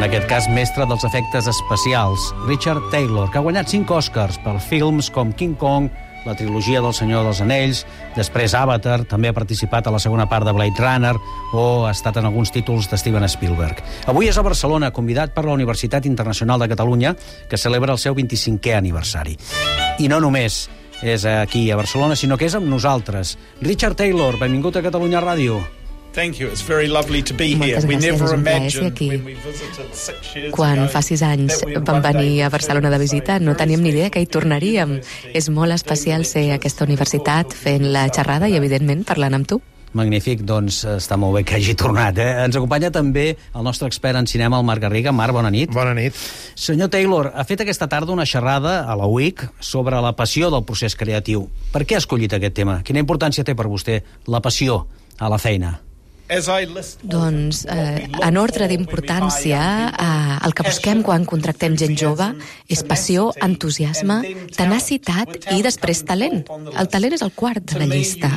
en 0.00 0.06
aquest 0.06 0.30
cas 0.30 0.46
mestre 0.48 0.86
dels 0.88 1.02
efectes 1.04 1.44
especials, 1.50 2.30
Richard 2.46 2.86
Taylor, 2.88 3.26
que 3.28 3.36
ha 3.36 3.42
guanyat 3.44 3.68
5 3.68 3.92
Oscars 3.92 4.38
per 4.40 4.54
films 4.64 5.10
com 5.12 5.28
King 5.36 5.58
Kong, 5.60 5.90
la 6.24 6.32
trilogia 6.38 6.80
del 6.80 6.94
Senyor 6.96 7.26
dels 7.26 7.42
Anells, 7.44 7.82
després 8.16 8.54
Avatar, 8.56 9.02
també 9.04 9.28
ha 9.28 9.36
participat 9.36 9.84
a 9.84 9.92
la 9.92 10.00
segona 10.00 10.24
part 10.30 10.48
de 10.48 10.54
Blade 10.56 10.80
Runner 10.80 11.12
o 11.52 11.84
ha 11.84 11.90
estat 11.92 12.16
en 12.16 12.30
alguns 12.30 12.48
títols 12.48 12.88
de 12.88 12.96
Steven 12.96 13.28
Spielberg. 13.28 13.82
Avui 14.08 14.30
és 14.32 14.38
a 14.40 14.44
Barcelona, 14.46 14.88
convidat 14.88 15.34
per 15.36 15.44
la 15.44 15.52
Universitat 15.58 16.08
Internacional 16.08 16.64
de 16.64 16.70
Catalunya, 16.72 17.12
que 17.50 17.60
celebra 17.60 17.92
el 17.92 18.00
seu 18.00 18.16
25è 18.16 18.78
aniversari. 18.78 19.36
I 20.00 20.08
no 20.08 20.22
només 20.24 20.62
és 21.02 21.28
aquí 21.28 21.66
a 21.68 21.76
Barcelona, 21.76 22.16
sinó 22.16 22.40
que 22.40 22.48
és 22.48 22.56
amb 22.56 22.72
nosaltres. 22.72 23.36
Richard 23.60 24.00
Taylor, 24.00 24.40
benvingut 24.40 24.80
a 24.80 24.84
Catalunya 24.88 25.20
Ràdio. 25.20 25.60
Thank 26.12 26.40
you. 26.40 26.48
It's 26.48 26.62
very 26.62 26.88
lovely 26.88 27.22
to 27.22 27.34
be 27.34 27.54
Moltes 27.54 27.84
here. 27.84 27.88
We 27.88 27.96
never 27.96 28.34
imagined 28.34 28.92
aquí. 28.92 29.08
when 29.10 29.24
we 29.24 29.34
visited 29.34 29.94
six 29.94 30.34
years 30.34 30.52
Quan 30.52 30.78
ago 30.78 30.88
fa 30.90 31.02
sis 31.02 31.22
anys 31.22 31.62
vam 31.86 32.02
venir 32.02 32.42
a 32.42 32.50
Barcelona 32.50 32.90
de 32.90 32.98
visita, 32.98 33.38
no 33.38 33.54
teníem 33.54 33.82
ni 33.82 33.90
idea 33.90 34.10
que 34.10 34.20
hi 34.20 34.26
tornaríem. 34.26 35.00
És 35.32 35.48
molt 35.48 35.70
especial 35.72 36.24
ser 36.26 36.50
a 36.50 36.56
aquesta 36.58 36.84
universitat 36.84 37.54
fent 37.54 37.92
la 37.92 38.08
xerrada 38.10 38.48
i, 38.50 38.56
evidentment, 38.58 39.04
parlant 39.06 39.38
amb 39.38 39.46
tu. 39.46 39.60
Magnífic, 39.92 40.42
doncs 40.46 40.84
està 40.86 41.16
molt 41.18 41.34
bé 41.34 41.44
que 41.46 41.56
hagi 41.58 41.74
tornat. 41.78 42.18
Eh? 42.18 42.44
Ens 42.44 42.58
acompanya 42.58 42.90
també 42.94 43.36
el 43.54 43.66
nostre 43.66 43.86
expert 43.90 44.18
en 44.18 44.26
cinema, 44.26 44.58
el 44.58 44.66
Marc 44.66 44.82
Garriga. 44.82 45.10
Marc, 45.10 45.34
bona 45.34 45.50
nit. 45.50 45.70
Bona 45.74 45.94
nit. 45.94 46.14
Senyor 46.54 46.90
Taylor, 46.90 47.32
ha 47.34 47.44
fet 47.46 47.62
aquesta 47.62 47.88
tarda 47.90 48.14
una 48.14 48.26
xerrada 48.26 48.80
a 48.86 48.96
la 48.98 49.06
UIC 49.06 49.46
sobre 49.58 49.98
la 50.02 50.14
passió 50.14 50.50
del 50.50 50.66
procés 50.66 50.94
creatiu. 50.94 51.48
Per 51.70 51.84
què 51.86 51.98
ha 51.98 52.02
escollit 52.02 52.34
aquest 52.34 52.58
tema? 52.58 52.80
Quina 52.82 53.02
importància 53.02 53.46
té 53.46 53.54
per 53.54 53.70
vostè 53.70 54.02
la 54.26 54.42
passió 54.42 54.84
a 55.18 55.30
la 55.30 55.38
feina? 55.38 55.89
Doncs, 56.30 57.64
eh, 57.66 58.06
en 58.22 58.36
ordre 58.38 58.68
d'importància, 58.70 59.60
eh, 59.90 60.38
el 60.46 60.54
que 60.54 60.62
busquem 60.62 61.02
quan 61.02 61.24
contractem 61.26 61.74
gent 61.76 61.96
jove 61.98 62.28
és 62.70 62.84
passió, 62.86 63.32
entusiasme, 63.42 64.20
tenacitat 64.54 65.50
i 65.50 65.58
després 65.66 66.04
talent. 66.06 66.44
El 66.78 66.88
talent 66.88 67.18
és 67.18 67.24
el 67.26 67.32
quart 67.34 67.64
de 67.72 67.80
la 67.82 67.90
llista. 67.90 68.30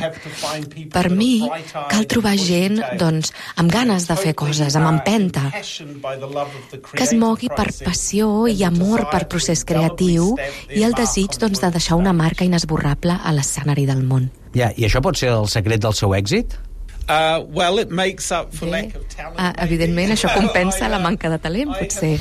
Per 0.90 1.04
mi, 1.10 1.46
cal 1.90 2.06
trobar 2.10 2.34
gent 2.36 2.82
doncs, 2.98 3.32
amb 3.56 3.70
ganes 3.70 4.08
de 4.10 4.18
fer 4.18 4.34
coses, 4.34 4.74
amb 4.74 4.90
empenta, 4.90 5.52
que 5.54 7.04
es 7.04 7.14
mogui 7.14 7.48
per 7.48 7.70
passió 7.84 8.48
i 8.50 8.64
amor 8.66 9.06
per 9.12 9.28
procés 9.30 9.62
creatiu 9.64 10.34
i 10.74 10.82
el 10.82 10.98
desig 10.98 11.38
on 11.38 11.46
doncs, 11.46 11.62
de 11.62 11.70
deixar 11.70 11.96
una 11.96 12.12
marca 12.12 12.44
inesborrable 12.44 13.14
a 13.22 13.32
l'escenari 13.32 13.86
del 13.86 14.02
món. 14.02 14.30
Ja, 14.54 14.72
I 14.76 14.86
això 14.86 15.02
pot 15.02 15.18
ser 15.18 15.30
el 15.34 15.46
secret 15.50 15.82
del 15.82 15.94
seu 15.94 16.14
èxit? 16.14 16.58
Uh, 17.06 17.44
well, 17.52 17.78
it 17.78 17.90
makes 17.90 18.32
up 18.32 18.54
for 18.54 18.64
Bé, 18.64 18.70
lack 18.70 18.94
of 18.94 19.08
talent. 19.08 19.36
ah, 19.36 19.52
maybe. 19.52 19.62
evidentment, 19.66 20.12
això 20.14 20.30
compensa 20.32 20.86
uh, 20.86 20.90
la 20.90 20.98
manca 21.06 21.28
de 21.28 21.38
talent, 21.38 21.74
potser. 21.76 22.16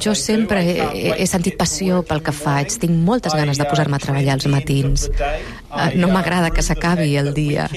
Jo 0.00 0.14
sempre 0.16 0.62
he, 0.64 1.12
he, 1.12 1.26
sentit 1.28 1.58
passió 1.60 2.00
pel 2.08 2.22
que 2.24 2.32
faig. 2.32 2.72
Tinc 2.80 2.94
moltes 3.04 3.34
ganes 3.36 3.60
de 3.60 3.66
uh, 3.66 3.68
posar-me 3.68 3.98
a 3.98 4.00
treballar 4.00 4.38
end 4.38 4.48
matins. 4.48 5.08
Eh, 5.12 5.42
I, 5.68 5.98
No 6.00 6.08
uh, 6.08 6.12
m'agrada 6.14 6.48
que 6.54 6.64
s'acabi 6.64 7.18
el 7.20 7.34
dia. 7.36 7.68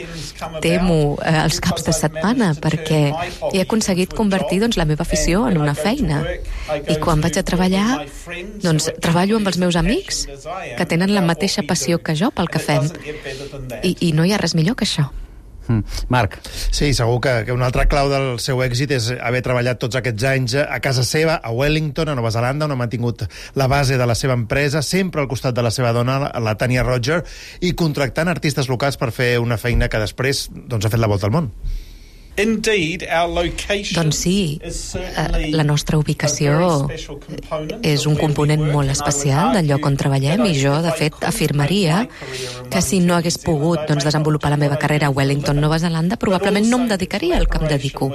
Temo 0.64 1.18
eh, 1.20 1.34
els 1.44 1.60
caps 1.60 1.84
de 1.84 1.96
setmana 2.00 2.54
perquè 2.56 3.02
he 3.52 3.64
aconseguit 3.66 4.16
convertir 4.16 4.62
doncs, 4.64 4.80
la 4.80 4.88
meva 4.88 5.04
afició 5.04 5.50
en 5.50 5.60
una 5.60 5.76
feina. 5.76 6.22
I 6.88 6.96
quan 7.04 7.20
vaig 7.20 7.42
a 7.42 7.44
treballar, 7.44 8.06
doncs, 8.64 8.88
treballo 9.04 9.42
amb 9.42 9.52
els 9.52 9.60
meus 9.60 9.76
amics 9.76 10.24
que 10.78 10.88
tenen 10.88 11.12
la 11.12 11.26
mateixa 11.26 11.66
passió 11.68 12.00
que 12.00 12.16
jo 12.16 12.32
pel 12.32 12.48
que 12.48 12.64
fem. 12.64 12.88
I, 13.84 13.98
I 14.00 14.14
no 14.16 14.24
hi 14.24 14.32
ha 14.32 14.40
res 14.40 14.56
millor 14.56 14.80
que 14.80 14.88
això. 14.88 15.10
Mm. 15.72 16.08
Marc, 16.12 16.40
Sí, 16.72 16.94
segur 16.94 17.20
que, 17.22 17.34
que 17.46 17.54
una 17.56 17.68
altra 17.70 17.86
clau 17.92 18.10
del 18.12 18.38
seu 18.44 18.62
èxit 18.64 18.94
és 18.96 19.10
haver 19.20 19.42
treballat 19.46 19.80
tots 19.82 19.98
aquests 20.00 20.26
anys 20.28 20.56
a 20.62 20.80
casa 20.84 21.04
seva, 21.08 21.38
a 21.44 21.52
Wellington, 21.56 22.12
a 22.12 22.16
Nova 22.18 22.32
Zelanda, 22.34 22.68
on 22.68 22.76
ha 22.76 22.80
mantingut 22.80 23.26
la 23.60 23.68
base 23.72 24.00
de 24.00 24.08
la 24.08 24.16
seva 24.16 24.38
empresa, 24.40 24.82
sempre 24.86 25.22
al 25.22 25.30
costat 25.32 25.56
de 25.56 25.66
la 25.66 25.72
seva 25.72 25.94
dona, 25.96 26.20
la 26.40 26.56
Tania 26.60 26.84
Roger, 26.88 27.22
i 27.62 27.74
contractant 27.78 28.32
artistes 28.32 28.72
locals 28.72 29.00
per 29.00 29.12
fer 29.16 29.34
una 29.44 29.60
feina 29.62 29.90
que 29.92 30.02
després 30.02 30.48
doncs, 30.52 30.86
ha 30.86 30.94
fet 30.94 31.02
la 31.02 31.12
volta 31.12 31.30
al 31.30 31.36
món. 31.36 31.52
Doncs 33.96 34.16
sí, 34.24 34.60
eh, 34.64 35.50
la 35.52 35.66
nostra 35.68 35.98
ubicació 36.00 36.88
és 37.84 38.06
un 38.08 38.16
component 38.16 38.64
molt 38.72 38.94
especial 38.94 39.52
del 39.58 39.68
lloc 39.68 39.86
on 39.86 39.98
treballem 40.00 40.46
i 40.48 40.54
jo, 40.56 40.78
de 40.84 40.94
fet, 40.96 41.18
afirmaria 41.28 42.06
que 42.72 42.82
si 42.82 43.02
no 43.04 43.18
hagués 43.18 43.38
pogut 43.44 43.84
doncs, 43.90 44.08
desenvolupar 44.08 44.54
la 44.54 44.60
meva 44.62 44.80
carrera 44.80 45.10
a 45.10 45.16
Wellington, 45.16 45.60
Nova 45.60 45.80
Zelanda, 45.80 46.16
probablement 46.16 46.70
no 46.72 46.80
em 46.82 46.88
dedicaria 46.94 47.38
al 47.38 47.50
que 47.52 47.60
em 47.60 47.68
dedico. 47.68 48.14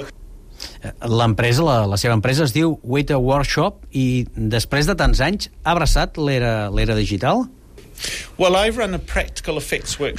eh, 0.81 0.91
l'empresa, 1.07 1.63
la, 1.63 1.85
la 1.85 1.97
seva 2.01 2.17
empresa 2.17 2.43
es 2.43 2.55
diu 2.55 2.79
Waiter 2.83 3.21
Workshop 3.21 3.85
i 3.93 4.25
després 4.33 4.89
de 4.89 4.97
tants 4.97 5.21
anys 5.21 5.51
ha 5.63 5.75
abraçat 5.75 6.17
l'era 6.17 6.71
l'era 6.73 6.97
digital? 6.97 7.45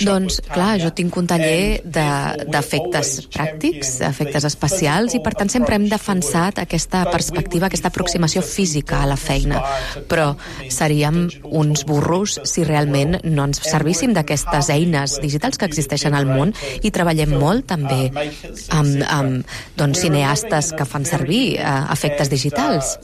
Doncs, 0.03 0.41
clar, 0.51 0.79
jo 0.83 0.91
tinc 0.97 1.17
un 1.21 1.29
taller 1.31 1.81
de- 1.85 2.47
d'efectes 2.51 3.13
always 3.15 3.29
pràctics, 3.31 3.93
efectes 4.09 4.45
especials, 4.49 5.15
i 5.15 5.21
per 5.23 5.35
tant 5.39 5.51
sempre 5.53 5.77
hem 5.79 5.87
defensat 5.89 6.59
aquesta 6.59 7.05
perspectiva, 7.13 7.67
aquesta 7.67 7.93
aproximació 7.93 8.43
física 8.43 9.03
a 9.03 9.07
la 9.07 9.17
feina. 9.17 9.63
Però 10.11 10.33
seríem 10.69 11.29
uns 11.45 11.85
burros 11.87 12.41
si 12.45 12.65
realment 12.65 13.21
no 13.25 13.45
ens 13.45 13.63
servíssim 13.63 14.15
d'aquestes 14.17 14.71
eines 14.75 15.21
digitals 15.23 15.59
que 15.59 15.69
existeixen 15.71 16.15
al 16.15 16.27
món 16.27 16.55
i 16.83 16.91
treballem 16.91 17.37
molt 17.39 17.69
també 17.71 18.09
uh, 18.09 18.17
makers, 18.19 18.67
amb, 18.75 19.05
amb 19.09 19.55
doncs, 19.79 20.03
cineastes 20.03 20.73
que 20.75 20.89
fan 20.89 21.07
servir 21.09 21.59
uh, 21.61 21.87
efectes 21.93 22.27
uh, 22.29 22.35
digitals. 22.35 22.99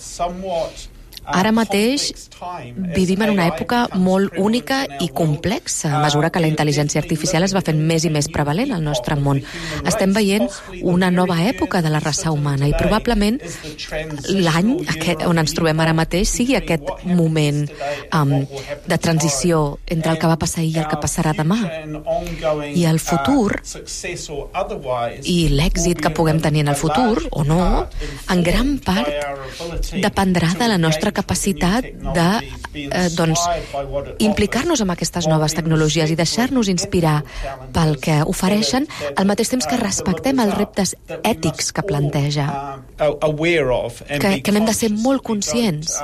Ara 1.25 1.53
mateix 1.53 2.11
vivim 2.95 3.23
en 3.25 3.33
una 3.35 3.47
època 3.49 3.85
molt 3.97 4.37
única 4.39 4.83
i 5.01 5.09
complexa 5.09 5.95
a 5.97 6.03
mesura 6.03 6.31
que 6.31 6.43
la 6.43 6.51
intel·ligència 6.51 7.01
artificial 7.01 7.47
es 7.47 7.55
va 7.57 7.63
fent 7.65 7.81
més 7.81 8.05
i 8.05 8.13
més 8.13 8.29
prevalent 8.33 8.75
al 8.75 8.85
nostre 8.85 9.17
món. 9.17 9.41
Estem 9.87 10.13
veient 10.17 10.49
una 10.83 11.11
nova 11.11 11.41
època 11.49 11.81
de 11.83 11.93
la 11.93 12.03
raça 12.05 12.33
humana 12.35 12.69
i 12.69 12.75
probablement 12.77 13.41
l'any 14.29 14.73
on 15.29 15.41
ens 15.41 15.55
trobem 15.57 15.81
ara 15.81 15.95
mateix 15.97 16.29
sigui 16.29 16.59
aquest 16.59 16.85
moment 17.09 17.65
um, 18.13 18.35
de 18.87 18.99
transició 18.99 19.79
entre 19.87 20.13
el 20.13 20.21
que 20.21 20.31
va 20.31 20.39
passar 20.41 20.63
ahir 20.63 20.75
i 20.75 20.83
el 20.83 20.89
que 20.91 21.01
passarà 21.01 21.35
demà. 21.37 21.61
I 22.75 22.85
el 22.91 23.01
futur 23.01 23.61
i 25.23 25.39
l'èxit 25.55 26.03
que 26.05 26.13
puguem 26.15 26.41
tenir 26.45 26.65
en 26.65 26.73
el 26.75 26.79
futur, 26.79 27.25
o 27.31 27.45
no, 27.47 27.87
en 28.31 28.43
gran 28.45 28.77
part 28.85 29.11
dependrà 29.95 30.53
de 30.59 30.69
la 30.69 30.79
nostra 30.79 31.14
capacitat 31.15 31.87
de 32.15 32.27
eh, 32.75 33.09
doncs, 33.17 33.41
implicar-nos 34.19 34.83
amb 34.85 34.91
aquestes 34.95 35.27
noves 35.31 35.55
tecnologies 35.57 36.11
i 36.11 36.17
deixar-nos 36.19 36.69
inspirar 36.73 37.23
pel 37.73 37.97
que 38.03 38.21
ofereixen, 38.27 38.87
al 39.17 39.27
mateix 39.31 39.49
temps 39.55 39.67
que 39.71 39.79
respectem 39.81 40.41
els 40.45 40.55
reptes 40.59 40.95
ètics 41.23 41.73
que 41.73 41.83
planteja. 41.87 42.49
Que- 44.21 44.43
que 44.43 44.53
n'hem 44.53 44.67
de 44.67 44.75
ser 44.75 44.91
molt 44.91 45.23
conscients. 45.23 45.97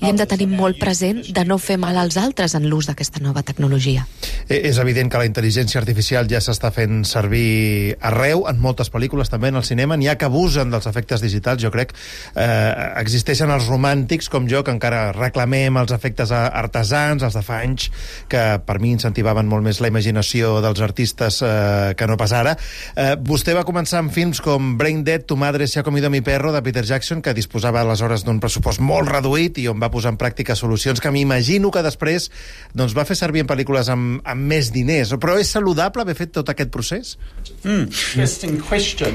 I 0.00 0.10
hem 0.10 0.18
de 0.18 0.26
tenir 0.30 0.48
molt 0.50 0.78
present 0.80 1.22
de 1.34 1.44
no 1.44 1.58
fer 1.58 1.78
mal 1.80 1.96
als 1.98 2.16
altres 2.20 2.54
en 2.54 2.68
l'ús 2.70 2.88
d'aquesta 2.88 3.22
nova 3.24 3.42
tecnologia. 3.42 4.06
Eh, 4.48 4.60
És 4.68 4.78
evident 4.78 5.10
que 5.10 5.18
la 5.20 5.26
intel·ligència 5.28 5.80
artificial 5.80 6.28
ja 6.30 6.40
s'està 6.44 6.70
fent 6.74 7.04
servir 7.08 7.96
arreu, 8.00 8.44
en 8.48 8.60
moltes 8.60 8.90
pel·lícules, 8.92 9.30
també 9.30 9.48
en 9.48 9.56
el 9.60 9.64
cinema. 9.64 9.96
N'hi 9.96 10.08
ha 10.08 10.16
que 10.18 10.28
abusen 10.28 10.70
dels 10.70 10.86
efectes 10.86 11.22
digitals, 11.24 11.62
jo 11.62 11.70
crec. 11.74 11.94
Eh, 12.34 12.72
existeixen 13.00 13.50
els 13.50 13.68
romàntics, 13.68 14.28
com 14.28 14.48
jo, 14.50 14.62
que 14.64 14.74
encara 14.74 15.12
reclamem 15.16 15.76
els 15.80 15.92
efectes 15.92 16.32
artesans, 16.32 17.22
els 17.22 17.34
de 17.34 17.42
fa 17.42 17.62
anys, 17.64 17.90
que 18.28 18.44
per 18.64 18.78
mi 18.82 18.92
incentivaven 18.92 19.48
molt 19.48 19.64
més 19.64 19.80
la 19.80 19.88
imaginació 19.88 20.58
dels 20.64 20.80
artistes 20.84 21.40
eh, 21.42 21.94
que 21.96 22.06
no 22.06 22.18
pas 22.20 22.32
ara. 22.36 22.56
Eh, 22.94 23.16
vostè 23.16 23.56
va 23.56 23.66
començar 23.68 24.02
amb 24.02 24.12
films 24.12 24.42
com 24.44 24.76
Brain 24.78 25.04
Dead, 25.04 25.24
Tu 25.28 25.36
madre 25.36 25.66
se 25.66 25.80
ha 25.80 25.82
comido 25.82 26.10
mi 26.10 26.20
perro, 26.20 26.52
de 26.52 26.62
Peter 26.62 26.84
Jackson, 26.84 27.22
que 27.22 27.34
disposava 27.34 27.80
aleshores 27.80 28.24
d'un 28.24 28.40
pressupost 28.40 28.80
molt 28.80 29.08
reduït 29.08 29.47
i 29.56 29.68
on 29.72 29.80
va 29.80 29.88
posar 29.90 30.12
en 30.12 30.18
pràctica 30.20 30.56
solucions 30.58 31.00
que 31.00 31.12
m'imagino 31.14 31.72
que 31.72 31.82
després 31.86 32.28
doncs, 32.76 32.92
va 32.96 33.06
fer 33.08 33.16
servir 33.16 33.46
en 33.46 33.48
pel·lícules 33.48 33.88
amb, 33.88 34.20
amb 34.28 34.52
més 34.52 34.68
diners. 34.74 35.14
Però 35.16 35.38
és 35.40 35.48
saludable 35.56 36.04
haver 36.04 36.18
fet 36.18 36.34
tot 36.36 36.52
aquest 36.52 36.70
procés? 36.74 37.16
És 37.64 38.38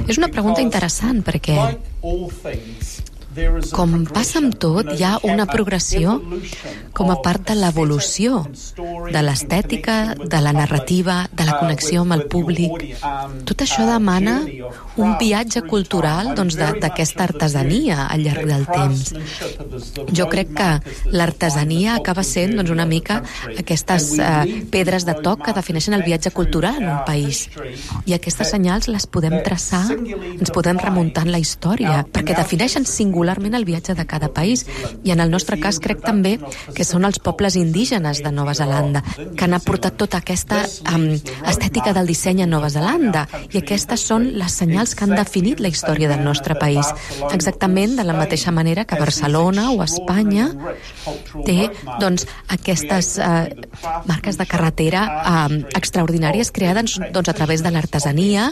És 0.09 0.17
una 0.17 0.31
pregunta 0.33 0.65
interessant, 0.65 1.21
perquè 1.25 1.59
Com 3.73 3.93
passa 4.13 4.39
amb 4.41 4.55
tot, 4.61 4.89
hi 4.93 5.03
ha 5.05 5.15
una 5.25 5.45
progressió 5.49 6.19
com 6.93 7.09
a 7.09 7.17
part 7.25 7.47
de 7.49 7.55
l'evolució 7.57 8.43
de 8.45 9.21
l'estètica, 9.25 9.95
de 10.17 10.41
la 10.43 10.53
narrativa, 10.53 11.23
de 11.31 11.47
la 11.47 11.57
connexió 11.59 12.03
amb 12.03 12.17
el 12.17 12.25
públic. 12.29 12.93
Tot 13.49 13.63
això 13.65 13.87
demana 13.87 14.39
un 15.01 15.15
viatge 15.19 15.63
cultural 15.65 16.33
doncs, 16.37 16.57
d'aquesta 16.59 17.25
artesania 17.25 18.07
al 18.07 18.25
llarg 18.25 18.45
del 18.49 18.67
temps. 18.69 19.13
Jo 20.13 20.27
crec 20.29 20.53
que 20.53 20.69
l'artesania 21.13 21.97
acaba 21.97 22.23
sent 22.27 22.55
doncs, 22.59 22.73
una 22.73 22.85
mica 22.85 23.21
aquestes 23.57 24.11
eh, 24.19 24.63
pedres 24.71 25.07
de 25.09 25.15
toc 25.25 25.45
que 25.47 25.55
defineixen 25.57 25.97
el 25.97 26.05
viatge 26.05 26.31
cultural 26.35 26.81
en 26.81 26.89
un 26.91 27.01
país. 27.07 27.47
I 28.05 28.17
aquestes 28.17 28.53
senyals 28.53 28.89
les 28.91 29.07
podem 29.09 29.39
traçar, 29.45 29.85
ens 29.93 30.53
podem 30.53 30.79
remuntar 30.81 31.25
en 31.25 31.33
la 31.33 31.41
història, 31.41 32.03
perquè 32.13 32.37
defineixen 32.37 32.85
singularment 33.23 33.55
el 33.55 33.65
viatge 33.65 33.95
de 33.95 34.05
cada 34.05 34.29
país. 34.33 34.65
I 35.03 35.11
en 35.11 35.19
el 35.19 35.31
nostre 35.31 35.59
cas 35.59 35.79
crec 35.79 36.01
també 36.03 36.37
que 36.75 36.83
són 36.83 37.05
els 37.05 37.19
pobles 37.19 37.55
indígenes 37.55 38.21
de 38.23 38.31
Nova 38.31 38.53
Zelanda 38.53 39.03
que 39.15 39.45
han 39.45 39.53
aportat 39.53 39.95
tota 39.97 40.19
aquesta 40.19 40.63
um, 40.91 41.13
estètica 41.47 41.93
del 41.93 42.07
disseny 42.07 42.43
a 42.43 42.47
Nova 42.47 42.69
Zelanda. 42.69 43.27
I 43.53 43.61
aquestes 43.61 44.03
són 44.03 44.33
les 44.35 44.51
senyals 44.51 44.95
que 44.95 45.05
han 45.05 45.15
definit 45.15 45.61
la 45.63 45.71
història 45.71 46.09
del 46.09 46.23
nostre 46.23 46.55
país. 46.59 46.87
Exactament 47.31 47.95
de 47.95 48.03
la 48.03 48.15
mateixa 48.17 48.51
manera 48.51 48.85
que 48.85 48.99
Barcelona 48.99 49.71
o 49.71 49.83
Espanya 49.83 50.49
té 51.45 51.69
doncs, 52.01 52.27
aquestes 52.51 53.17
eh, 53.19 53.55
marques 54.09 54.37
de 54.37 54.47
carretera 54.49 55.05
eh, 55.07 55.61
extraordinàries 55.77 56.51
creades 56.51 56.99
doncs, 57.13 57.29
a 57.29 57.37
través 57.37 57.63
de 57.63 57.71
l'artesania 57.71 58.51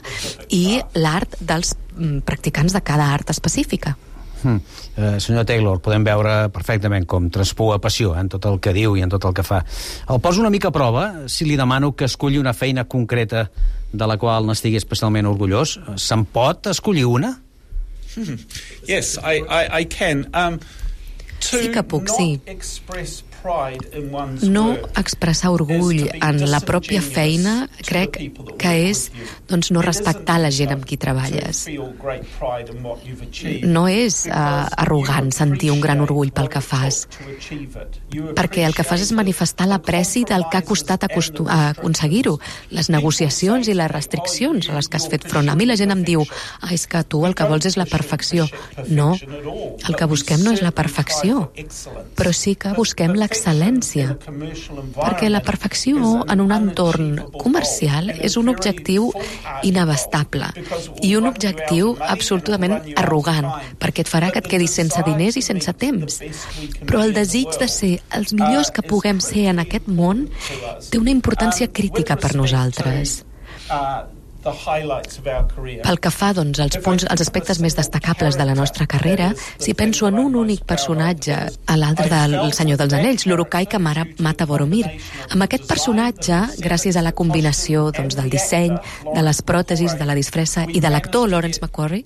i 0.50 0.80
l'art 0.96 1.36
dels 1.40 1.76
mm, 1.98 2.24
practicants 2.28 2.74
de 2.74 2.84
cada 2.86 3.12
art 3.12 3.30
específica. 3.36 3.98
Hmm. 4.42 4.60
Eh, 4.98 5.20
senyor 5.22 5.46
Taylor, 5.46 5.82
podem 5.84 6.06
veure 6.06 6.50
perfectament 6.54 7.06
com 7.10 7.30
traspua 7.34 7.80
passió 7.82 8.16
eh, 8.16 8.22
en 8.22 8.32
tot 8.34 8.48
el 8.50 8.60
que 8.64 8.74
diu 8.74 8.98
i 8.98 9.06
en 9.06 9.12
tot 9.14 9.26
el 9.30 9.36
que 9.38 9.46
fa. 9.46 9.62
El 10.10 10.22
poso 10.24 10.42
una 10.42 10.50
mica 10.54 10.72
a 10.72 10.76
prova 10.76 11.06
si 11.32 11.46
li 11.46 11.58
demano 11.60 11.94
que 11.96 12.10
escolli 12.10 12.42
una 12.42 12.54
feina 12.58 12.88
concreta 12.90 13.48
de 13.92 14.08
la 14.08 14.18
qual 14.18 14.48
n'estigui 14.48 14.80
especialment 14.80 15.30
orgullós. 15.30 15.78
Se'n 16.00 16.26
pot 16.26 16.72
escollir 16.72 17.06
una? 17.10 17.36
Yes, 18.88 19.18
I, 19.24 19.44
I, 19.48 19.82
I 19.82 19.86
can. 19.86 20.26
Um, 20.34 20.60
to 21.40 21.62
Sí 21.62 21.72
que 21.72 21.84
puc, 21.84 22.10
not 22.10 22.18
sí. 22.18 23.31
No 24.44 24.66
expressar 25.00 25.52
orgull 25.56 26.04
en 26.14 26.42
la 26.52 26.60
pròpia 26.62 27.02
feina 27.02 27.68
crec 27.82 28.20
que 28.62 28.74
és 28.90 29.08
doncs, 29.50 29.72
no 29.74 29.82
respectar 29.82 30.38
la 30.42 30.52
gent 30.54 30.76
amb 30.76 30.86
qui 30.86 30.98
treballes. 31.02 31.64
No 33.66 33.86
és 33.90 34.20
uh, 34.30 34.68
arrogant 34.84 35.32
sentir 35.34 35.72
un 35.74 35.82
gran 35.82 36.04
orgull 36.06 36.32
pel 36.36 36.50
que 36.54 36.62
fas, 36.62 37.08
perquè 38.38 38.66
el 38.68 38.78
que 38.78 38.86
fas 38.88 39.06
és 39.08 39.14
manifestar 39.18 39.68
l'apreci 39.70 40.24
del 40.30 40.46
que 40.52 40.62
ha 40.62 40.66
costat 40.68 41.08
aconseguir-ho, 41.08 42.38
les 42.78 42.92
negociacions 42.94 43.72
i 43.72 43.78
les 43.78 43.92
restriccions 43.92 44.70
a 44.70 44.78
les 44.78 44.90
que 44.92 45.02
has 45.02 45.10
fet 45.12 45.26
front. 45.28 45.50
A 45.50 45.58
mi 45.58 45.68
la 45.70 45.80
gent 45.80 45.94
em 45.94 46.06
diu, 46.06 46.26
ah, 46.62 46.72
és 46.74 46.86
que 46.88 47.04
tu 47.04 47.26
el 47.26 47.36
que 47.38 47.48
vols 47.50 47.66
és 47.70 47.78
la 47.80 47.88
perfecció. 47.90 48.48
No, 48.90 49.14
el 49.18 49.98
que 49.98 50.10
busquem 50.10 50.44
no 50.46 50.54
és 50.56 50.62
la 50.62 50.74
perfecció, 50.76 51.48
però 52.18 52.34
sí 52.36 52.56
que 52.60 52.76
busquem 52.78 53.16
l'excel·lència, 53.32 54.18
perquè 54.98 55.30
la 55.32 55.42
perfecció 55.46 56.20
en 56.28 56.44
un 56.44 56.52
entorn 56.52 57.16
comercial 57.40 58.12
és 58.12 58.36
un 58.40 58.52
objectiu 58.52 59.10
inabastable 59.68 60.52
i 61.06 61.14
un 61.16 61.30
objectiu 61.30 61.96
absolutament 62.12 62.76
arrogant, 63.00 63.48
perquè 63.80 64.04
et 64.04 64.12
farà 64.12 64.32
que 64.32 64.44
et 64.44 64.50
quedis 64.52 64.76
sense 64.82 65.04
diners 65.08 65.40
i 65.40 65.46
sense 65.46 65.74
temps. 65.80 66.20
Però 66.84 67.06
el 67.06 67.16
desig 67.16 67.56
de 67.62 67.70
ser 67.72 67.94
els 68.18 68.36
millors 68.36 68.72
que 68.76 68.84
puguem 68.84 69.22
ser 69.24 69.48
en 69.54 69.64
aquest 69.64 69.88
món 69.88 70.28
té 70.90 71.00
una 71.00 71.14
importància 71.14 71.72
crítica 71.72 72.20
per 72.20 72.36
nosaltres. 72.36 73.22
Pel 74.42 76.00
que 76.02 76.12
fa 76.14 76.32
doncs, 76.34 76.60
als, 76.64 76.78
punts, 76.82 77.06
als 77.06 77.22
aspectes 77.22 77.60
més 77.62 77.76
destacables 77.78 78.38
de 78.40 78.46
la 78.48 78.56
nostra 78.58 78.88
carrera, 78.90 79.32
si 79.62 79.76
penso 79.78 80.08
en 80.10 80.18
un 80.20 80.36
únic 80.40 80.66
personatge, 80.66 81.38
a 81.66 81.78
l'altre 81.78 82.10
del 82.10 82.54
Senyor 82.58 82.80
dels 82.82 82.96
Anells, 82.98 83.28
l'Urukai 83.30 83.68
que 83.70 83.80
mara, 83.80 84.06
mata 84.20 84.48
Boromir. 84.50 84.88
Amb 85.30 85.46
aquest 85.46 85.68
personatge, 85.70 86.40
gràcies 86.64 86.98
a 86.98 87.06
la 87.06 87.14
combinació 87.14 87.90
doncs, 87.96 88.18
del 88.18 88.32
disseny, 88.34 88.78
de 89.06 89.26
les 89.26 89.42
pròtesis, 89.46 89.98
de 90.00 90.10
la 90.10 90.18
disfressa 90.18 90.66
i 90.70 90.82
de 90.82 90.90
l'actor 90.90 91.30
Lawrence 91.30 91.62
McQuarrie, 91.62 92.04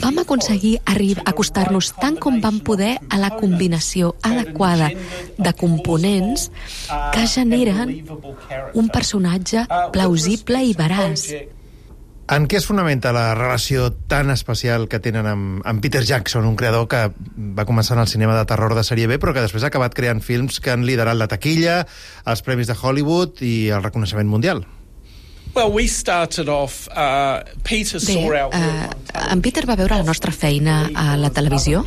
vam 0.00 0.18
aconseguir 0.24 0.78
arribar, 0.84 1.26
acostar-nos 1.28 1.92
tant 2.00 2.16
com 2.20 2.40
vam 2.42 2.60
poder 2.64 2.96
a 3.10 3.20
la 3.20 3.30
combinació 3.36 4.14
adequada 4.22 4.90
de 5.36 5.52
components 5.58 6.48
que 7.14 7.26
generen 7.28 7.94
un 8.74 8.88
personatge 8.88 9.66
plausible 9.92 10.64
i 10.64 10.74
veraç. 10.78 11.33
En 12.32 12.46
què 12.48 12.56
es 12.56 12.64
fonamenta 12.64 13.12
la 13.12 13.34
relació 13.36 13.90
tan 14.08 14.30
especial 14.32 14.86
que 14.88 15.00
tenen 15.04 15.26
amb, 15.28 15.58
amb 15.68 15.82
Peter 15.84 16.00
Jackson, 16.08 16.46
un 16.48 16.56
creador 16.56 16.86
que 16.88 17.02
va 17.58 17.66
començar 17.68 17.98
en 17.98 18.04
el 18.04 18.08
cinema 18.08 18.36
de 18.38 18.46
terror 18.48 18.72
de 18.72 18.84
sèrie 18.86 19.10
B, 19.10 19.18
però 19.20 19.34
que 19.36 19.44
després 19.44 19.66
ha 19.66 19.68
acabat 19.68 19.92
creant 19.92 20.22
films 20.24 20.56
que 20.64 20.72
han 20.72 20.86
liderat 20.88 21.20
la 21.20 21.28
taquilla, 21.28 21.82
els 22.24 22.44
premis 22.46 22.70
de 22.72 22.78
Hollywood 22.80 23.44
i 23.44 23.68
el 23.76 23.84
reconeixement 23.84 24.30
mundial? 24.30 24.64
Well, 25.54 25.70
we 25.70 25.86
started 25.86 26.48
off. 26.48 26.88
Uh, 26.88 27.44
Peter 27.62 28.00
Bé, 28.00 28.06
saw 28.06 28.24
our 28.24 28.48
work 28.48 28.56
on 28.56 29.04
en 29.14 29.42
Peter 29.42 29.62
va 29.68 29.76
veure 29.78 30.00
la 30.00 30.06
nostra 30.06 30.32
feina 30.34 30.88
a 30.98 31.14
la 31.20 31.30
televisió. 31.30 31.84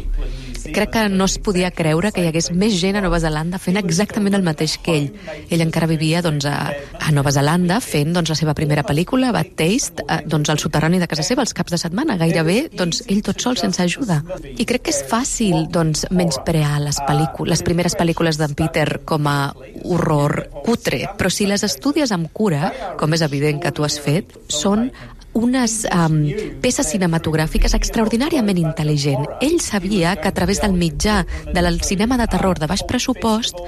Crec 0.77 0.91
que 0.93 1.09
no 1.09 1.25
es 1.25 1.39
podia 1.41 1.71
creure 1.73 2.11
que 2.13 2.21
hi 2.21 2.27
hagués 2.29 2.51
més 2.53 2.75
gent 2.77 2.99
a 2.99 3.01
Nova 3.01 3.17
Zelanda 3.17 3.57
fent 3.57 3.79
exactament 3.79 4.37
el 4.37 4.43
mateix 4.45 4.75
que 4.85 4.93
ell. 4.93 5.07
Ell 5.49 5.63
encara 5.65 5.87
vivia 5.89 6.19
doncs, 6.21 6.45
a, 6.45 6.69
a 7.01 7.13
Nova 7.15 7.33
Zelanda 7.33 7.79
fent 7.81 8.13
doncs, 8.13 8.29
la 8.29 8.37
seva 8.37 8.53
primera 8.53 8.83
pel·lícula, 8.85 9.31
Bad 9.33 9.55
Taste, 9.57 10.05
eh, 10.05 10.19
doncs, 10.29 10.51
al 10.53 10.61
soterrani 10.61 11.01
de 11.01 11.09
casa 11.09 11.25
seva, 11.25 11.41
els 11.41 11.55
caps 11.57 11.73
de 11.73 11.81
setmana, 11.81 12.19
gairebé 12.21 12.59
doncs, 12.77 13.01
ell 13.09 13.23
tot 13.25 13.41
sol, 13.41 13.57
sense 13.57 13.81
ajuda. 13.81 14.19
I 14.53 14.69
crec 14.69 14.85
que 14.85 14.93
és 14.93 15.01
fàcil 15.09 15.65
doncs, 15.73 16.05
menysprear 16.13 16.77
les, 16.85 17.01
les 17.49 17.65
primeres 17.65 17.97
pel·lícules 17.97 18.37
d'en 18.37 18.53
Peter 18.61 19.01
com 19.09 19.33
a 19.33 19.37
horror 19.81 20.43
cutre, 20.61 21.07
però 21.17 21.33
si 21.33 21.49
les 21.49 21.65
estudies 21.65 22.13
amb 22.13 22.29
cura, 22.29 22.69
com 23.01 23.17
és 23.17 23.25
evident 23.25 23.65
que 23.65 23.73
tu 23.73 23.81
has 23.87 23.97
fet, 23.97 24.37
són 24.45 24.91
unes 25.37 25.83
um, 25.93 26.17
peces 26.63 26.89
cinematogràfiques 26.93 27.75
extraordinàriament 27.77 28.59
intel·ligent. 28.63 29.27
Ell 29.45 29.59
sabia 29.61 30.15
que 30.17 30.31
a 30.31 30.35
través 30.35 30.61
del 30.63 30.73
mitjà 30.73 31.21
del 31.53 31.81
cinema 31.85 32.17
de 32.17 32.27
terror 32.31 32.59
de 32.59 32.69
baix 32.69 32.83
pressupost 32.89 33.61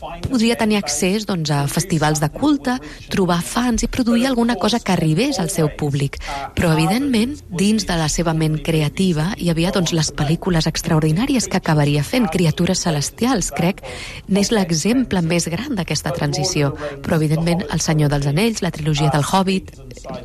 podria 0.00 0.56
tenir 0.56 0.78
accés 0.78 1.26
doncs, 1.28 1.50
a 1.52 1.66
festivals 1.68 2.20
de 2.22 2.28
culte, 2.32 2.76
trobar 3.12 3.40
fans 3.44 3.84
i 3.84 3.88
produir 3.88 4.26
alguna 4.28 4.56
cosa 4.56 4.80
que 4.80 4.92
arribés 4.92 5.38
al 5.38 5.50
seu 5.50 5.70
públic. 5.76 6.18
Però, 6.56 6.72
evidentment, 6.72 7.36
dins 7.48 7.86
de 7.86 7.96
la 7.98 8.08
seva 8.12 8.34
ment 8.34 8.58
creativa 8.64 9.30
hi 9.38 9.50
havia 9.52 9.72
doncs, 9.74 9.92
les 9.96 10.12
pel·lícules 10.16 10.68
extraordinàries 10.70 11.48
que 11.50 11.60
acabaria 11.60 12.04
fent, 12.06 12.28
Criatures 12.32 12.84
Celestials, 12.86 13.50
crec, 13.56 13.82
n'és 14.28 14.52
l'exemple 14.54 15.22
més 15.22 15.48
gran 15.52 15.76
d'aquesta 15.78 16.14
transició. 16.16 16.72
Però, 17.04 17.20
evidentment, 17.20 17.64
El 17.70 17.84
Senyor 17.84 18.12
dels 18.12 18.28
Anells, 18.30 18.62
la 18.64 18.72
trilogia 18.74 19.12
del 19.12 19.26
Hobbit, 19.26 19.74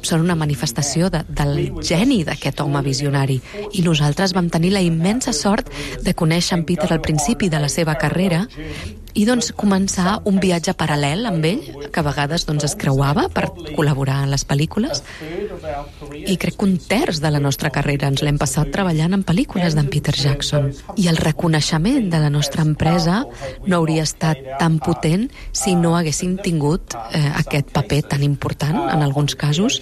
són 0.06 0.24
una 0.24 0.38
manifestació 0.40 1.10
de, 1.12 1.24
del 1.28 1.82
geni 1.84 2.24
d'aquest 2.28 2.62
home 2.64 2.82
visionari. 2.86 3.40
I 3.74 3.84
nosaltres 3.86 4.36
vam 4.36 4.50
tenir 4.54 4.72
la 4.74 4.84
immensa 4.86 5.34
sort 5.34 5.72
de 6.04 6.14
conèixer 6.14 6.60
en 6.60 6.66
Peter 6.68 6.92
al 6.94 7.04
principi 7.04 7.50
de 7.50 7.60
la 7.60 7.70
seva 7.72 7.98
carrera 8.00 8.46
i 9.16 9.24
doncs 9.28 9.52
començar 9.56 10.18
un 10.28 10.40
viatge 10.44 10.74
paral·lel 10.78 11.26
amb 11.30 11.46
ell, 11.48 11.62
que 11.92 12.02
a 12.02 12.06
vegades 12.06 12.46
doncs, 12.48 12.66
es 12.68 12.76
creuava 12.80 13.28
per 13.32 13.48
col·laborar 13.76 14.22
en 14.26 14.34
les 14.34 14.44
pel·lícules. 14.48 15.02
I 16.16 16.36
crec 16.42 16.58
que 16.60 16.68
un 16.68 16.76
terç 16.84 17.22
de 17.24 17.32
la 17.32 17.40
nostra 17.44 17.72
carrera 17.74 18.10
ens 18.12 18.24
l'hem 18.26 18.40
passat 18.42 18.72
treballant 18.76 19.16
en 19.16 19.24
pel·lícules 19.28 19.78
d'en 19.78 19.88
Peter 19.92 20.16
Jackson. 20.16 20.72
I 21.00 21.08
el 21.12 21.20
reconeixement 21.22 22.10
de 22.12 22.22
la 22.22 22.32
nostra 22.34 22.66
empresa 22.68 23.22
no 23.66 23.80
hauria 23.80 24.04
estat 24.04 24.42
tan 24.60 24.80
potent 24.84 25.30
si 25.56 25.78
no 25.80 25.96
haguéssim 25.96 26.36
tingut 26.44 26.98
eh, 27.12 27.24
aquest 27.40 27.72
paper 27.76 28.02
tan 28.16 28.28
important, 28.28 28.84
en 28.92 29.06
alguns 29.06 29.40
casos, 29.40 29.82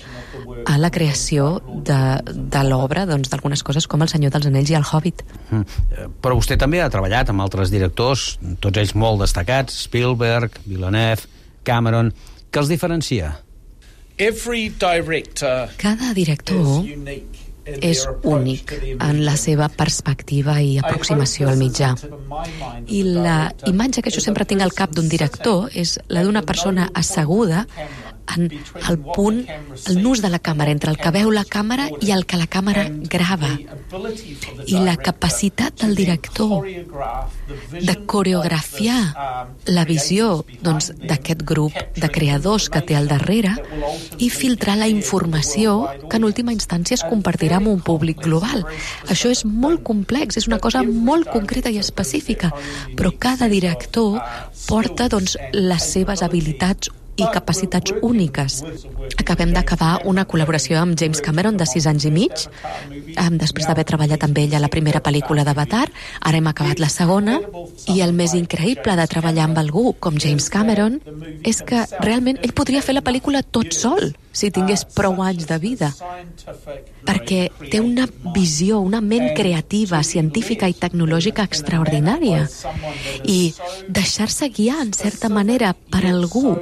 a 0.65 0.77
la 0.79 0.89
creació 0.93 1.61
de, 1.65 1.99
de 2.23 2.63
l'obra 2.67 3.05
doncs, 3.09 3.29
d'algunes 3.31 3.63
coses 3.65 3.87
com 3.89 4.03
El 4.03 4.11
Senyor 4.11 4.33
dels 4.33 4.49
Anells 4.49 4.73
i 4.73 4.77
El 4.79 4.87
Hobbit. 4.87 5.23
Mm. 5.49 5.79
Eh, 5.91 6.09
Però 6.23 6.37
vostè 6.39 6.57
també 6.59 6.81
ha 6.83 6.89
treballat 6.93 7.31
amb 7.33 7.43
altres 7.43 7.73
directors, 7.73 8.37
tots 8.63 8.81
ells 8.81 8.95
molt 8.95 9.23
destacats, 9.23 9.83
Spielberg, 9.87 10.59
Villeneuve, 10.65 11.27
Cameron. 11.67 12.13
Què 12.51 12.61
els 12.61 12.71
diferencia? 12.71 13.33
Every 14.21 14.69
director 14.69 15.71
Cada 15.81 16.13
director 16.13 16.85
és 17.63 18.03
únic 18.27 18.73
en 18.99 19.21
la 19.23 19.35
seva 19.39 19.69
perspectiva 19.71 20.57
i 20.61 20.75
aproximació 20.81 21.47
al 21.49 21.57
mitjà. 21.57 21.93
I 22.91 23.03
la 23.07 23.37
imatge 23.69 24.03
que 24.03 24.11
jo 24.13 24.21
sempre 24.23 24.45
tinc 24.45 24.61
al 24.61 24.75
cap 24.75 24.93
d'un 24.95 25.07
director 25.09 25.71
és 25.71 25.95
la 26.09 26.25
d'una 26.27 26.43
persona 26.43 26.89
asseguda 26.93 27.65
en 28.35 28.49
el 28.89 28.97
punt, 28.99 29.45
el 29.87 30.01
nus 30.01 30.21
de 30.21 30.29
la 30.29 30.39
càmera, 30.39 30.71
entre 30.71 30.91
el 30.91 30.97
que 30.97 31.11
veu 31.13 31.31
la 31.31 31.43
càmera 31.45 31.89
i 32.01 32.11
el 32.15 32.25
que 32.25 32.39
la 32.39 32.47
càmera 32.47 32.85
grava. 33.09 33.51
I 34.65 34.79
la 34.79 34.95
capacitat 34.97 35.83
del 35.83 35.95
director 35.95 36.63
de 37.73 37.95
coreografiar 38.09 39.01
la 39.65 39.85
visió 39.85 40.45
doncs, 40.61 40.91
d'aquest 40.97 41.43
doncs, 41.43 41.49
grup 41.53 41.77
de 41.99 42.09
creadors 42.09 42.69
que 42.73 42.81
té 42.81 42.97
al 42.97 43.09
darrere 43.11 43.53
i 44.17 44.29
filtrar 44.33 44.77
la 44.79 44.89
informació 44.89 45.89
que 46.09 46.17
en 46.17 46.27
última 46.27 46.55
instància 46.55 46.97
es 46.97 47.05
compartirà 47.05 47.59
amb 47.59 47.71
un 47.73 47.83
públic 47.85 48.23
global. 48.23 48.65
Això 49.09 49.31
és 49.33 49.43
molt 49.45 49.83
complex, 49.83 50.37
és 50.37 50.47
una 50.47 50.61
cosa 50.63 50.83
molt 50.83 51.29
concreta 51.33 51.71
i 51.73 51.79
específica, 51.81 52.53
però 52.97 53.13
cada 53.19 53.49
director 53.51 54.21
porta 54.67 55.09
doncs, 55.11 55.37
les 55.53 55.93
seves 55.93 56.23
habilitats 56.23 56.89
i 57.15 57.27
capacitats 57.33 57.93
úniques. 58.01 58.61
Acabem 59.19 59.53
d'acabar 59.53 59.99
una 60.09 60.25
col·laboració 60.29 60.79
amb 60.81 60.97
James 60.99 61.21
Cameron 61.21 61.57
de 61.57 61.67
6 61.69 61.87
anys 61.91 62.07
i 62.09 62.11
mig, 62.13 62.45
després 63.37 63.67
d'haver 63.67 63.85
treballat 63.89 64.23
amb 64.25 64.37
ell 64.41 64.55
a 64.57 64.61
la 64.63 64.71
primera 64.73 65.01
pel·lícula 65.03 65.45
d'Avatar, 65.45 65.85
ara 66.21 66.39
hem 66.39 66.49
acabat 66.49 66.81
la 66.81 66.89
segona, 66.89 67.39
i 67.93 68.01
el 68.01 68.13
més 68.17 68.33
increïble 68.37 68.95
de 68.97 69.07
treballar 69.11 69.47
amb 69.49 69.61
algú 69.61 69.93
com 69.99 70.17
James 70.17 70.49
Cameron 70.53 70.99
és 71.43 71.61
que 71.61 71.85
realment 72.01 72.41
ell 72.41 72.55
podria 72.57 72.81
fer 72.81 72.97
la 72.97 73.05
pel·lícula 73.05 73.43
tot 73.43 73.73
sol, 73.77 74.13
si 74.33 74.49
tingués 74.49 74.85
prou 74.95 75.21
anys 75.21 75.45
de 75.49 75.59
vida, 75.61 75.91
perquè 77.07 77.47
té 77.71 77.79
una 77.81 78.07
visió, 78.35 78.79
una 78.79 79.01
ment 79.01 79.31
creativa, 79.37 80.01
científica 80.03 80.67
i 80.69 80.75
tecnològica 80.77 81.45
extraordinària. 81.47 82.47
I 83.23 83.53
deixar-se 83.87 84.49
guiar, 84.53 84.81
en 84.83 84.93
certa 84.97 85.29
manera, 85.29 85.73
per 85.73 86.05
algú 86.09 86.57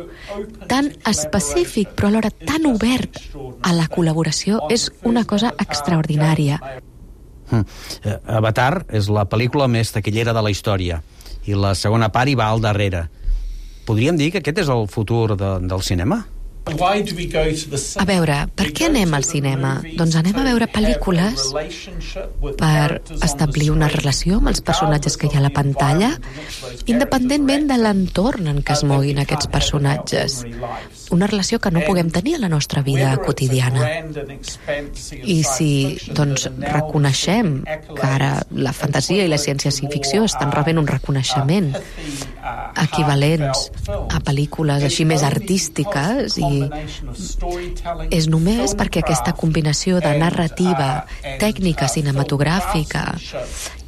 tan 0.70 0.92
específic, 1.08 1.96
però 1.96 2.12
alhora 2.12 2.32
tan 2.32 2.68
obert 2.70 3.22
a 3.62 3.74
la 3.76 3.88
col·laboració, 3.92 4.62
és 4.72 4.90
una 5.04 5.26
cosa 5.26 5.54
extraordinària. 5.58 6.60
Hm. 7.52 7.66
Eh, 8.06 8.20
Avatar 8.40 8.86
és 8.96 9.10
la 9.12 9.26
pel·lícula 9.28 9.68
més 9.68 9.92
taquillera 9.92 10.34
de 10.34 10.44
la 10.44 10.52
història 10.54 11.02
i 11.50 11.58
la 11.58 11.74
segona 11.76 12.12
part 12.14 12.30
hi 12.30 12.38
va 12.38 12.48
al 12.52 12.62
darrere. 12.64 13.08
Podríem 13.86 14.18
dir 14.18 14.30
que 14.32 14.40
aquest 14.40 14.62
és 14.64 14.70
el 14.72 14.88
futur 14.88 15.36
de, 15.36 15.58
del 15.66 15.84
cinema? 15.84 16.22
A 16.62 18.06
veure, 18.06 18.36
per 18.54 18.68
què 18.70 18.86
anem 18.86 19.16
al 19.18 19.24
cinema? 19.26 19.72
Doncs 19.98 20.18
anem 20.20 20.36
a 20.38 20.44
veure 20.46 20.68
pel·lícules 20.70 21.48
per 22.60 23.00
establir 23.26 23.72
una 23.74 23.90
relació 23.90 24.38
amb 24.38 24.52
els 24.52 24.62
personatges 24.66 25.18
que 25.18 25.26
hi 25.26 25.36
ha 25.36 25.42
a 25.42 25.46
la 25.48 25.54
pantalla, 25.56 26.12
independentment 26.86 27.66
de 27.72 27.80
l'entorn 27.82 28.52
en 28.54 28.62
què 28.62 28.76
es 28.78 28.84
moguin 28.86 29.24
aquests 29.24 29.50
personatges. 29.50 30.38
Una 31.12 31.30
relació 31.32 31.58
que 31.60 31.72
no 31.74 31.82
puguem 31.88 32.12
tenir 32.14 32.38
a 32.38 32.44
la 32.46 32.52
nostra 32.54 32.86
vida 32.86 33.16
quotidiana. 33.26 33.90
I 35.10 35.42
si 35.48 35.72
doncs, 36.14 36.46
reconeixem 36.62 37.56
que 37.66 38.06
ara 38.06 38.36
la 38.54 38.76
fantasia 38.78 39.26
i 39.26 39.34
la 39.34 39.42
ciència-ficció 39.42 40.30
estan 40.30 40.54
rebent 40.54 40.82
un 40.82 40.94
reconeixement 40.94 41.74
equivalents 42.84 43.68
a 43.90 44.22
pel·lícules 44.24 44.86
així 44.88 45.06
més 45.10 45.24
artístiques 45.28 46.38
i 46.42 46.54
és 48.12 48.30
només 48.32 48.76
perquè 48.78 49.04
aquesta 49.04 49.36
combinació 49.38 50.02
de 50.04 50.16
narrativa, 50.22 51.06
tècnica 51.42 51.90
cinematogràfica 51.92 53.06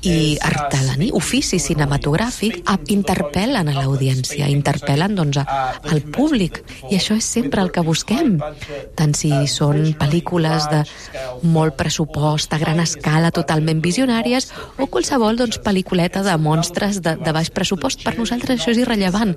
i 0.04 0.38
artelaní, 0.44 1.10
ofici 1.16 1.60
cinematogràfic, 1.64 2.62
interpel·len 2.94 3.70
a 3.72 3.76
l'audiència, 3.78 4.50
interpel·len 4.52 5.16
doncs, 5.16 5.40
al 5.44 6.02
públic. 6.14 6.60
I 6.92 6.98
això 7.00 7.16
és 7.18 7.28
sempre 7.28 7.64
el 7.64 7.72
que 7.72 7.84
busquem. 7.86 8.36
Tant 9.00 9.16
si 9.18 9.32
són 9.48 9.94
pel·lícules 10.00 10.68
de 10.72 10.84
molt 11.48 11.78
pressupost, 11.80 12.54
a 12.54 12.62
gran 12.62 12.84
escala, 12.84 13.32
totalment 13.32 13.82
visionàries, 13.84 14.52
o 14.78 14.88
qualsevol 14.92 15.40
doncs, 15.40 15.62
pel·lículeta 15.64 16.24
de 16.26 16.36
monstres 16.38 17.02
de, 17.02 17.16
de 17.20 17.36
baix 17.36 17.52
pressupost. 17.54 18.04
Per 18.04 18.18
nosaltres 18.20 18.60
això 18.60 18.74
és 18.76 18.84
irrellevant. 18.84 19.36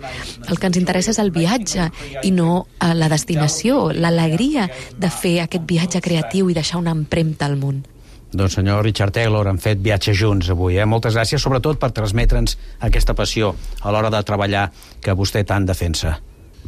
El 0.49 0.58
que 0.58 0.70
ens 0.70 0.80
interessa 0.80 1.14
és 1.14 1.23
el 1.23 1.32
viatge 1.35 1.90
i 2.26 2.32
no 2.35 2.66
eh, 2.66 2.92
la 2.94 3.11
destinació, 3.12 3.92
l'alegria 3.94 4.68
de 4.99 5.11
fer 5.11 5.38
aquest 5.44 5.66
viatge 5.68 6.02
creatiu 6.02 6.50
i 6.50 6.56
deixar 6.56 6.82
una 6.82 6.96
empremta 6.96 7.46
al 7.46 7.61
món. 7.61 7.85
Doncs 8.33 8.56
senyor 8.59 8.83
Richard 8.85 9.14
Taylor, 9.14 9.47
han 9.47 9.61
fet 9.62 9.78
viatge 9.83 10.14
junts 10.16 10.50
avui. 10.50 10.78
Eh? 10.80 10.87
Moltes 10.88 11.14
gràcies, 11.14 11.42
sobretot 11.42 11.78
per 11.78 11.92
transmetre'ns 11.95 12.56
aquesta 12.88 13.14
passió 13.14 13.54
a 13.83 13.92
l'hora 13.95 14.11
de 14.11 14.23
treballar 14.26 14.71
que 15.00 15.14
vostè 15.14 15.45
tant 15.47 15.66
defensa. 15.68 16.16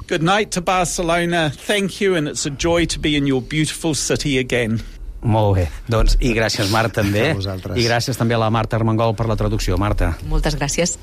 Good 0.07 0.23
night 0.23 0.55
to 0.55 0.63
Barcelona. 0.63 1.51
Thank 1.51 2.01
you, 2.01 2.15
and 2.15 2.29
it's 2.29 2.47
a 2.47 2.51
joy 2.51 2.87
to 2.87 3.01
be 3.01 3.17
in 3.17 3.27
your 3.27 3.43
beautiful 3.43 3.95
city 3.95 4.39
again. 4.39 4.81
Molt 5.21 5.57
bé. 5.57 5.65
Doncs, 5.91 6.15
i 6.23 6.31
gràcies, 6.37 6.71
Marc, 6.71 6.95
també. 6.95 7.33
I 7.35 7.87
gràcies 7.89 8.17
també 8.17 8.37
a 8.37 8.39
la 8.39 8.51
Marta 8.55 8.79
Armengol 8.79 9.17
per 9.19 9.27
la 9.27 9.35
traducció. 9.37 9.75
Marta. 9.77 10.13
Moltes 10.31 10.55
gràcies. 10.55 10.95